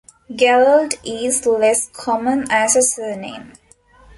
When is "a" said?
2.75-2.81